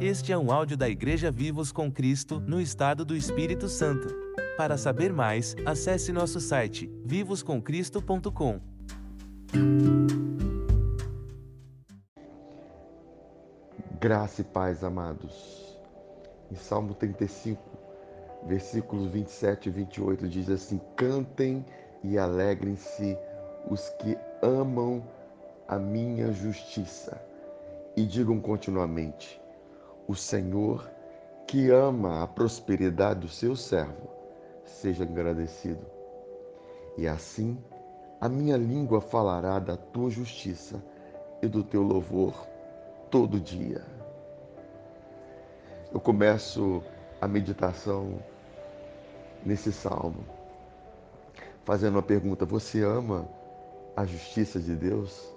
[0.00, 4.08] Este é um áudio da Igreja Vivos com Cristo, no estado do Espírito Santo.
[4.56, 8.60] Para saber mais, acesse nosso site vivoscomcristo.com.
[14.00, 15.78] Graça e paz, amados.
[16.50, 17.62] Em Salmo 35,
[18.46, 21.64] versículos 27 e 28 diz assim: Cantem
[22.02, 23.16] e alegrem-se
[23.68, 25.02] os que amam
[25.68, 27.20] a minha justiça,
[27.96, 29.40] e digam continuamente:
[30.08, 30.90] o Senhor,
[31.46, 34.08] que ama a prosperidade do seu servo,
[34.64, 35.84] seja agradecido.
[36.96, 37.58] E assim,
[38.20, 40.82] a minha língua falará da tua justiça
[41.42, 42.34] e do teu louvor
[43.10, 43.82] todo dia.
[45.92, 46.82] Eu começo
[47.20, 48.22] a meditação
[49.44, 50.39] nesse salmo
[51.64, 53.28] fazendo uma pergunta: você ama
[53.96, 55.28] a justiça de Deus?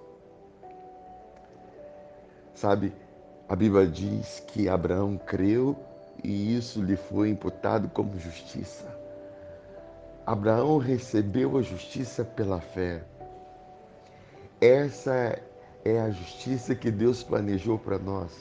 [2.54, 2.94] Sabe,
[3.50, 5.76] a Bíblia diz que Abraão creu
[6.24, 8.86] e isso lhe foi imputado como justiça.
[10.26, 13.04] Abraão recebeu a justiça pela fé.
[14.62, 15.38] Essa
[15.84, 18.32] é a justiça que Deus planejou para nós.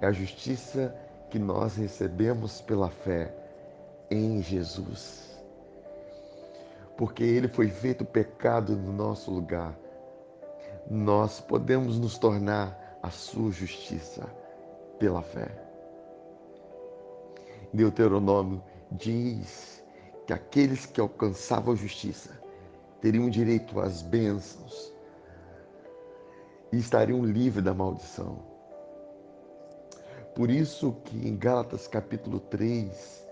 [0.00, 0.94] É a justiça
[1.28, 3.34] que nós recebemos pela fé
[4.10, 5.27] em Jesus.
[6.98, 9.78] Porque ele foi feito pecado no nosso lugar.
[10.90, 14.26] Nós podemos nos tornar a sua justiça
[14.98, 15.48] pela fé.
[17.72, 18.60] Deuteronômio
[18.90, 19.84] diz
[20.26, 22.30] que aqueles que alcançavam a justiça
[23.00, 24.92] teriam direito às bênçãos
[26.72, 28.42] e estariam livres da maldição.
[30.34, 33.24] Por isso que em Gálatas capítulo 3,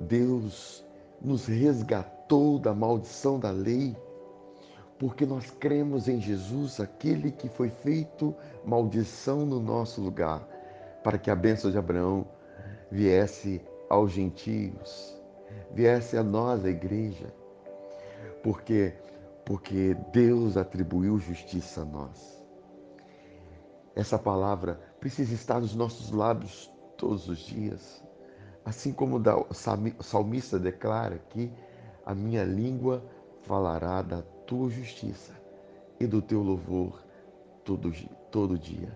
[0.00, 0.85] Deus
[1.20, 3.96] nos resgatou da maldição da lei
[4.98, 10.40] porque nós cremos em Jesus, aquele que foi feito maldição no nosso lugar,
[11.02, 12.26] para que a bênção de Abraão
[12.90, 13.60] viesse
[13.90, 15.20] aos gentios,
[15.72, 17.32] viesse a nós, a igreja.
[18.42, 18.94] Porque
[19.44, 22.44] porque Deus atribuiu justiça a nós.
[23.94, 28.02] Essa palavra precisa estar nos nossos lábios todos os dias.
[28.66, 31.52] Assim como o salmista declara aqui,
[32.04, 33.00] a minha língua
[33.42, 35.32] falará da tua justiça
[36.00, 37.00] e do teu louvor
[37.64, 37.92] todo,
[38.32, 38.92] todo dia.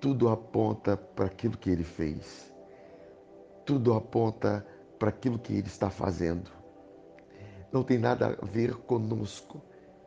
[0.00, 2.50] Tudo aponta para aquilo que ele fez.
[3.66, 4.66] Tudo aponta
[4.98, 6.50] para aquilo que ele está fazendo.
[7.70, 9.60] Não tem nada a ver conosco,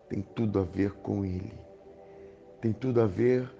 [0.09, 1.53] tem tudo a ver com ele.
[2.59, 3.55] Tem tudo a ver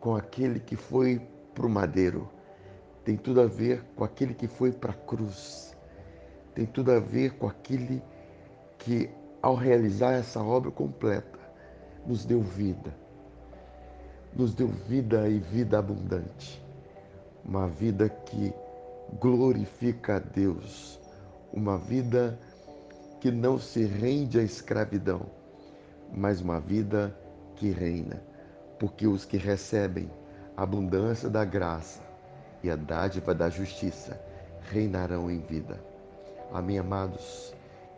[0.00, 1.18] com aquele que foi
[1.54, 2.30] para o madeiro.
[3.04, 5.76] Tem tudo a ver com aquele que foi para a cruz.
[6.54, 8.02] Tem tudo a ver com aquele
[8.78, 9.10] que
[9.42, 11.38] ao realizar essa obra completa,
[12.06, 12.94] nos deu vida.
[14.34, 16.64] Nos deu vida e vida abundante.
[17.44, 18.54] Uma vida que
[19.20, 20.98] glorifica a Deus.
[21.52, 22.38] Uma vida
[23.20, 25.26] que não se rende à escravidão,
[26.10, 27.14] mas uma vida
[27.54, 28.22] que reina.
[28.78, 30.10] Porque os que recebem
[30.56, 32.13] a abundância da graça
[32.64, 34.20] e a dádiva da justiça
[34.72, 35.78] reinarão em vida.
[36.52, 37.54] Amém, amados?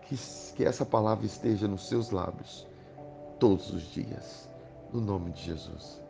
[0.07, 0.17] que,
[0.55, 2.67] que essa palavra esteja nos seus lábios
[3.39, 4.49] todos os dias,
[4.93, 6.06] no nome de Jesus.